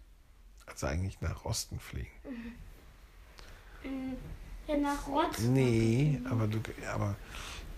[0.67, 2.07] Also eigentlich nach Osten fliegen.
[4.67, 5.39] Ja, nach Rotz.
[5.39, 6.59] Nee, aber du
[6.91, 7.15] aber,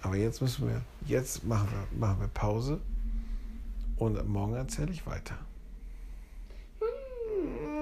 [0.01, 2.81] aber jetzt müssen wir, jetzt machen wir, machen wir Pause
[3.97, 5.37] und morgen erzähle ich weiter.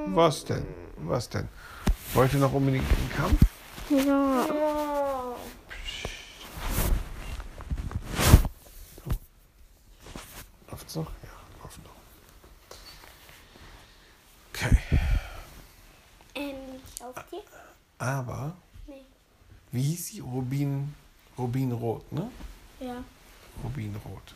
[0.07, 0.65] Was denn?
[0.97, 1.47] Was denn?
[2.13, 3.41] Wollt ihr noch unbedingt einen Kampf?
[3.89, 4.47] Ja.
[4.51, 4.75] Oh.
[10.95, 11.11] Läuft's noch?
[11.23, 11.91] Ja, läuft noch.
[14.53, 14.77] Okay.
[16.35, 16.55] Ähm,
[17.01, 17.43] auf dir?
[17.97, 18.55] Aber,
[18.87, 19.01] Nee.
[19.71, 20.19] wie hieß sie?
[20.21, 20.93] Rubin,
[21.37, 22.31] Rubinrot, ne?
[22.79, 23.03] Ja.
[23.63, 24.33] Rubinrot.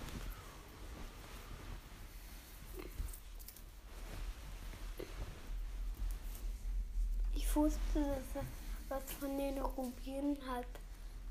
[7.35, 8.43] Ich wusste, dass er
[8.89, 10.65] was von den Rubinen hat.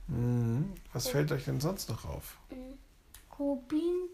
[0.09, 0.73] Mhm.
[0.93, 2.39] Was fällt euch denn sonst noch auf?
[3.39, 4.09] Rubin.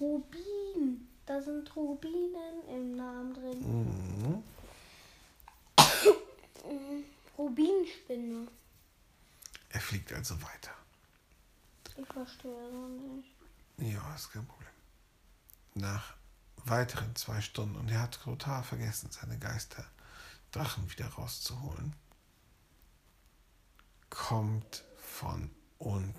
[0.00, 1.08] Rubin.
[1.24, 4.42] Da sind Rubinen im Namen drin.
[4.42, 4.44] Mhm.
[7.36, 8.48] Rubinspinne.
[9.70, 10.70] Er fliegt also weiter.
[11.96, 13.34] Ich verstehe so nicht.
[13.78, 14.70] Ja, ist kein Problem.
[15.74, 16.14] Nach
[16.56, 21.94] weiteren zwei Stunden, und er hat total vergessen, seine Geisterdrachen wieder rauszuholen,
[24.10, 26.14] kommt von unten.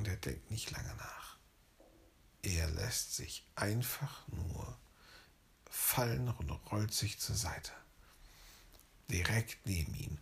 [0.00, 1.36] Und er denkt nicht lange nach.
[2.40, 4.78] Er lässt sich einfach nur
[5.68, 7.72] fallen und rollt sich zur Seite.
[9.10, 10.18] Direkt neben ihn.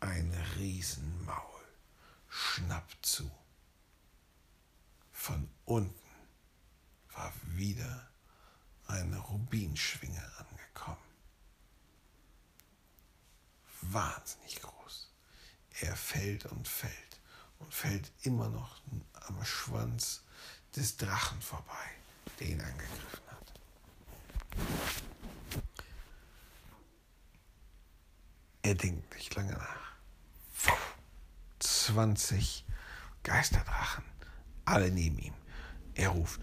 [0.00, 1.62] Ein Riesenmaul
[2.28, 3.30] schnappt zu.
[5.12, 5.94] Von unten
[7.14, 8.10] war wieder
[8.88, 10.98] eine Rubinschwinge angekommen.
[13.82, 15.09] Wahnsinnig groß.
[15.80, 17.20] Er fällt und fällt
[17.58, 18.82] und fällt immer noch
[19.26, 20.22] am Schwanz
[20.76, 21.90] des Drachen vorbei,
[22.38, 23.52] der ihn angegriffen hat.
[31.60, 32.66] 20
[33.22, 34.04] Geisterdrachen,
[34.66, 35.34] alle neben ihm.
[35.94, 36.40] Er ruft,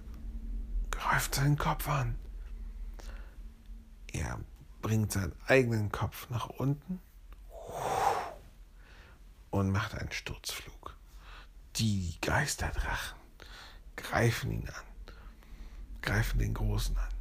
[0.89, 2.17] greift seinen Kopf an.
[4.11, 4.39] Er
[4.81, 6.99] bringt seinen eigenen Kopf nach unten
[9.49, 10.95] und macht einen Sturzflug.
[11.77, 13.17] Die Geisterdrachen
[13.95, 15.13] greifen ihn an,
[16.01, 17.17] greifen den Großen an.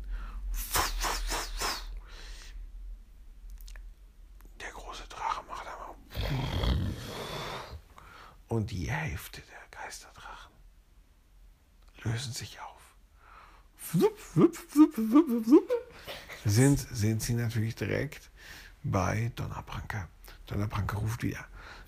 [8.56, 10.52] und die Hälfte der Geisterdrachen
[12.02, 12.82] lösen sich auf.
[16.44, 18.30] Sind, sind sie natürlich direkt
[18.82, 20.08] bei Donnerpranke.
[20.46, 21.44] Donnerpranke ruft wieder,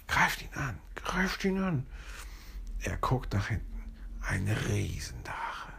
[0.08, 1.86] greift ihn an, greift ihn an.
[2.80, 3.66] Er guckt nach hinten.
[4.20, 5.72] Ein Riesendrache,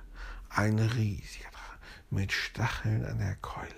[0.50, 1.78] ein riesiger Drache
[2.10, 3.70] mit Stacheln an der Keule,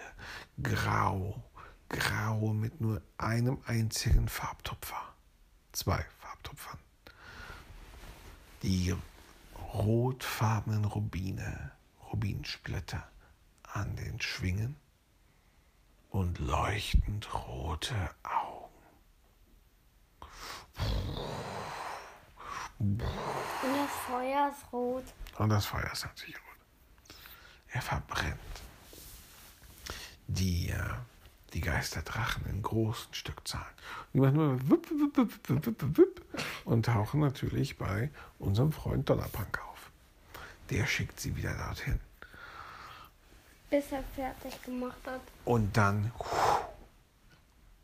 [0.61, 1.43] grau,
[1.89, 5.15] grau mit nur einem einzigen Farbtupfer.
[5.73, 6.79] Zwei Farbtupfern
[8.63, 8.95] die
[9.73, 11.71] rotfarbenen Rubine,
[12.11, 13.03] Rubinsplitter
[13.63, 14.75] an den Schwingen
[16.09, 18.50] und leuchtend rote Augen.
[22.79, 25.03] Und das Feuer ist rot.
[25.37, 27.15] Und das Feuer ist natürlich rot.
[27.73, 28.39] Er verbrennt.
[30.27, 30.77] Die äh,
[31.53, 33.65] die Geisterdrachen in großen Stückzahlen.
[33.67, 36.21] Und die machen nur wupp, wupp, wupp, wupp, wupp,
[36.65, 38.09] und tauchen natürlich bei
[38.39, 39.91] unserem Freund Donnerpunk auf.
[40.69, 41.99] Der schickt sie wieder dorthin.
[43.69, 45.21] Bis er fertig gemacht hat.
[45.45, 46.11] Und dann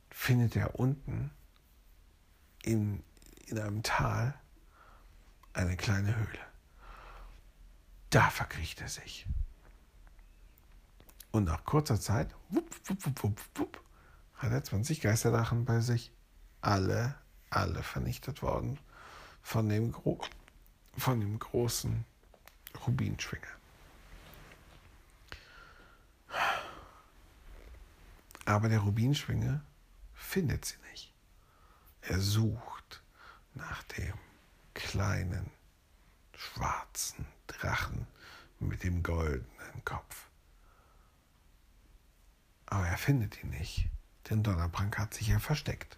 [0.10, 1.32] findet er unten
[2.64, 3.04] in,
[3.48, 4.34] in einem Tal
[5.54, 6.40] eine kleine Höhle.
[8.10, 9.28] Da verkriecht er sich.
[11.32, 13.84] Und nach kurzer Zeit wupp, wupp, wupp, wupp,
[14.36, 16.12] hat er 20 Geisterdrachen bei sich.
[16.62, 17.16] Alle,
[17.50, 18.80] alle vernichtet worden
[19.42, 20.20] von dem, Gro
[20.98, 22.06] von dem großen
[22.86, 23.48] Rubinschwinger.
[28.46, 29.62] Aber der Rubinschwinge
[30.14, 31.14] findet sie nicht.
[32.10, 33.02] Er sucht
[33.54, 34.14] nach dem
[34.74, 35.52] kleinen,
[36.34, 38.08] schwarzen Drachen
[38.60, 40.30] mit dem goldenen Kopf.
[42.66, 43.90] Aber er findet ihn nicht,
[44.30, 45.98] denn Donnerprank hat sich ja versteckt.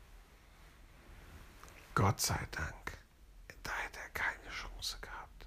[1.93, 2.97] Gott sei Dank,
[3.61, 5.45] da hätte er keine Chance gehabt.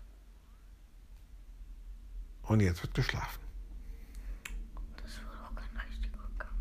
[2.43, 3.43] Und jetzt wird geschlafen.
[5.03, 6.53] Das war auch kein richtiger Kampf.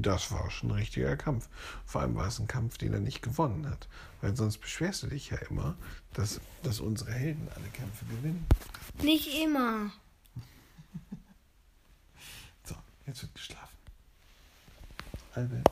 [0.00, 1.48] Das war schon ein richtiger Kampf.
[1.84, 3.88] Vor allem war es ein Kampf, den er nicht gewonnen hat.
[4.22, 5.76] Weil sonst beschwerst du dich ja immer,
[6.14, 8.46] dass, dass unsere Helden alle Kämpfe gewinnen.
[9.02, 9.92] Nicht immer.
[13.06, 13.76] Jetzt wird geschlafen.
[15.34, 15.70] Albert.